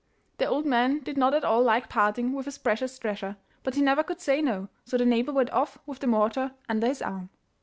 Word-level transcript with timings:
The 0.39 0.47
old 0.47 0.65
man 0.65 1.01
did 1.01 1.15
not 1.15 1.35
at 1.35 1.43
all 1.43 1.61
like 1.61 1.87
parting 1.87 2.33
with 2.33 2.45
his 2.47 2.57
precious 2.57 2.97
treasure, 2.97 3.37
but 3.61 3.75
he 3.75 3.83
never 3.83 4.01
could 4.01 4.19
say 4.19 4.41
no, 4.41 4.67
so 4.83 4.97
the 4.97 5.05
neighbour 5.05 5.31
went 5.31 5.51
off 5.53 5.77
with 5.85 5.99
the 5.99 6.07
mortar 6.07 6.55
under 6.67 6.87
his 6.87 7.03
arm. 7.03 7.29